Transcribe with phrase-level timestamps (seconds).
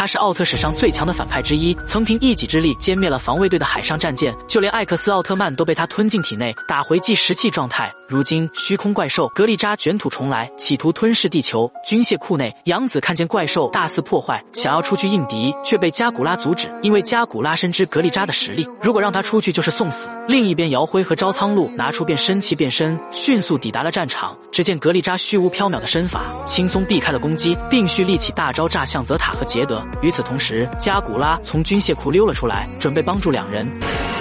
[0.00, 7.94] 他是奥特史上最强的反派之一，曾凭一己之力歼灭了防卫队的海上战舰，就连艾克斯奥特曼都被他吞进体内，打回计时器状态。
[8.10, 11.70] 如今虚空怪兽格利扎卷土重来，企图吞噬地球。
[11.86, 20.08] 军械库内，杨子看见怪兽大肆破坏，想要出去应敌，却被加古拉阻止，因为加古拉深知格利扎的实力，如果让他出去就是送死。
[20.26, 24.36] 另一边，姚辉和招苍鹭拿出变身器变身，迅速抵达了战场。
[24.50, 29.80] 只见格利扎虚无缥缈的身法，轻松避开了攻击，并蓄力起大招炸向泽塔和杰德。
[30.02, 33.70] 与此同时，加古拉从军械库溜了出来，准备帮助两人。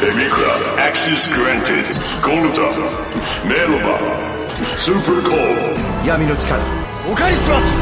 [0.01, 1.85] Emikra, access granted.
[2.21, 2.71] Golduta,
[3.43, 3.95] Merloba,
[4.77, 6.05] Super Cold.
[6.05, 6.63] 闇の力、
[7.11, 7.79] お返しします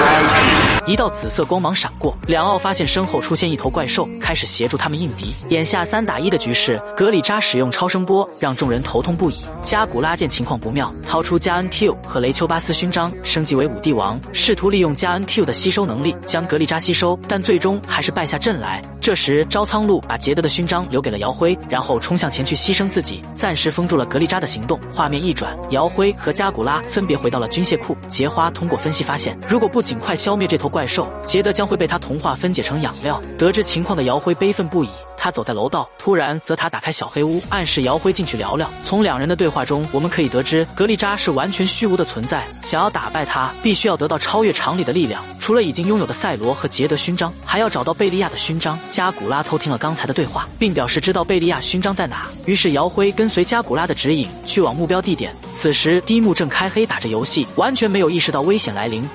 [0.00, 5.32] Try 一道紫色光芒闪过，两奥发现身后出现一头怪兽，开始协助他们应敌。
[5.50, 9.36] 眼下三打一的局势，格里扎使用超声波让众人头痛不已。
[9.62, 18.82] 加古拉见情况不妙，掏出加恩 Q 和雷丘巴斯勋章，升级为五帝王，试图利用加恩 Q 的吸收能力将格里扎吸收，但最终还是败下阵来。
[19.00, 24.80] 这时，招苍鹭把杰德的勋章留给了姚辉，然后冲向前去牺牲自己，暂时封住了格里扎的行动。
[24.92, 27.96] 画面一转，姚辉和加古拉分别回到了军械库。
[28.08, 33.22] 杰花通过分析发现，如果不尽快消灭这头怪怪兽，杰德将会被他同化分解成养料。
[33.36, 34.88] 得知情况的姚辉悲愤不已。
[35.14, 38.66] 他走在楼道，突然泽塔打开小黑屋，暗示姚辉进去聊聊。
[38.82, 42.42] 从两人的对话中，我们可以得知格利扎是完全虚无的存在。
[42.62, 45.22] 想要打败他，必须要得到超越常理的力量。
[45.38, 48.78] 除了已经拥有的赛罗和杰德勋章，还要找到贝利亚的勋章。
[48.88, 52.26] 加古拉偷听了刚才的对话，并表示知道贝利亚勋章在哪。
[52.46, 55.36] 于是姚辉跟随加古拉的指引，去往目标地点。
[55.52, 59.06] 此时低木正开黑打着游戏，完全没有意识到危险来临。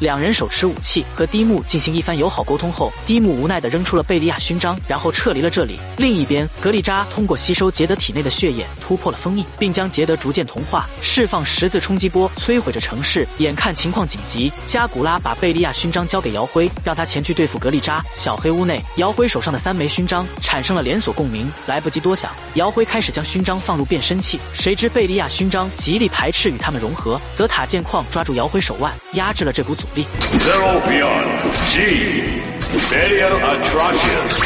[0.00, 5.78] 两人手持武器和低木进行一番友好沟通后，低木无奈地扔出了贝利亚勋章，然后撤离了这里。
[5.96, 13.26] 另一边，格利扎通过吸收杰德体内的血液，突破了封印，并将杰德逐渐同化，释放十字冲击波，摧毁着城市。
[13.38, 18.04] 眼看情况紧急，加古拉把贝利亚勋章交给姚辉，让他前去对付格利扎。
[18.14, 24.38] 小黑屋内，姚辉手上的三枚勋章产生了连锁共鸣，来不及多想，姚辉开始将勋章放入变身器。
[24.52, 30.04] 谁知贝利亚勋章极力排斥与他们融合，泽塔见况，抓住姚辉手腕，压制了这股阻力。
[30.40, 32.42] Zero Beyond G.
[32.90, 34.42] Burial Atrocious.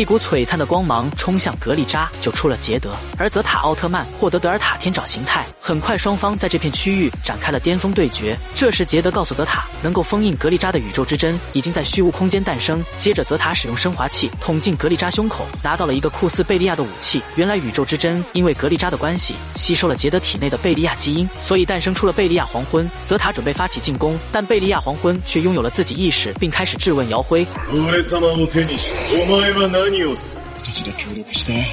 [0.00, 2.90] 一股璀璨的光芒冲向格利扎，救出了杰德。
[3.16, 5.46] 而泽塔奥特曼获得德尔塔天爪形态。
[5.58, 8.36] 很快，双方在这片区域展开了巅峰对决。
[8.54, 12.84] 这时，杰德告诉泽塔，能够封印格利扎的宇宙之针已经在虚无空间诞生。
[12.98, 17.22] 接着，泽塔使用升华器捅进格利扎胸口，拿到了一个酷似贝利亚的武器。
[17.36, 22.88] 原来，宇宙之针因为格利扎的关系，吸收了杰德体内的贝利亚基因，所以诞生出了贝利亚黄昏。
[23.06, 27.46] 泽塔准备发起进攻，但贝利亚黄昏却拥有了自己意识，并开始质问姚辉。
[29.85, 31.65] 何をする私と協力して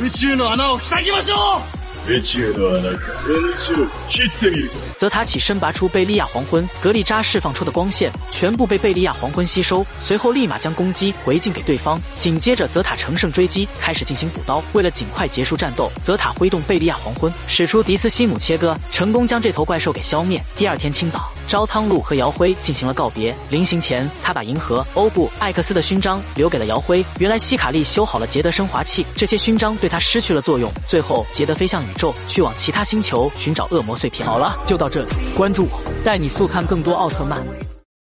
[0.00, 3.74] 宇宙の穴を塞ぎましょう宇宙の穴か宇宙
[4.08, 12.00] 切ってみるか泽塔起身拔出贝利亚黄昏，格利扎释放出的光线全部被贝利亚黄昏吸收，随后立马将攻击回敬给对方。
[12.16, 14.62] 紧接着，泽塔乘胜追击，开始进行补刀。
[14.72, 20.42] 为了尽快结束战斗，泽塔挥动贝利亚黄昏，使出迪斯西姆切割，成功将这头怪兽给消灭。
[20.56, 23.35] 第二天清早， 招苍鹭和姚辉进行了告别。
[23.49, 27.03] 临行前，他把银河、欧布、艾克斯的勋章留给了姚辉。
[27.17, 30.71] 原来希卡利修好了捷德升华器，这些勋章对他失去了作用。
[30.87, 34.23] 最后，杰德飞向宇宙，去往其他星球寻找恶魔碎片。
[34.23, 34.75] 好了，就。
[34.75, 37.74] 到这里，关注我，带你速看更多奥特曼。